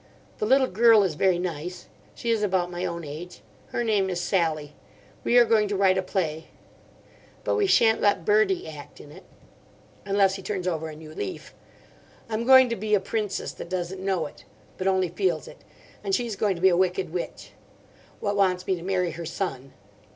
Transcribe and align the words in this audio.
The 0.39 0.47
little 0.47 0.65
girl 0.65 1.03
is 1.03 1.13
very 1.13 1.37
nice. 1.37 1.85
She 2.15 2.31
is 2.31 2.41
about 2.41 2.71
my 2.71 2.85
own 2.85 3.03
age. 3.03 3.41
Her 3.67 3.83
name 3.83 4.09
is 4.09 4.19
Sally. 4.19 4.73
We 5.23 5.37
are 5.37 5.45
going 5.45 5.67
to 5.67 5.75
write 5.77 5.95
a 5.99 6.01
play. 6.01 6.47
But 7.43 7.53
we 7.53 7.67
sha'n't 7.67 8.01
let 8.01 8.25
Bertie 8.25 8.67
act 8.67 8.99
in 8.99 9.11
it. 9.11 9.21
Unless 10.03 10.33
he 10.37 10.41
turns 10.41 10.67
over 10.67 10.87
a 10.89 10.95
new 10.95 11.13
leaf. 11.13 11.53
I'm 12.31 12.45
going 12.45 12.67
to 12.69 12.75
be 12.75 12.95
a 12.95 12.99
princess 12.99 13.51
that 13.51 13.69
doesn't 13.69 14.01
know 14.01 14.25
it. 14.25 14.43
But 14.79 14.87
only 14.87 15.09
feels 15.09 15.47
it. 15.47 15.63
And 16.03 16.15
she's 16.15 16.35
going 16.35 16.55
to 16.55 16.63
be 16.63 16.69
a 16.69 16.75
wicked 16.75 17.13
witch. 17.13 17.51
What 18.21 18.35
wants 18.35 18.65
me 18.65 18.75
to 18.77 18.81
marry 18.81 19.11
her 19.11 19.25
son. 19.27 19.71